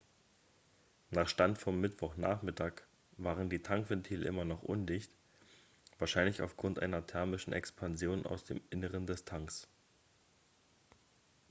nach 1.11 1.27
stand 1.27 1.59
vom 1.59 1.79
mittwochnachmittag 1.79 2.73
waren 3.17 3.51
die 3.51 3.61
tankventile 3.61 4.25
immer 4.27 4.45
noch 4.45 4.63
undicht 4.63 5.11
wahrscheinlich 5.99 6.41
aufgrund 6.41 6.79
einer 6.79 7.05
thermischen 7.05 7.53
expansion 7.53 8.25
aus 8.25 8.43
dem 8.43 8.61
inneren 8.71 9.05
des 9.05 9.25
tanks 9.25 9.67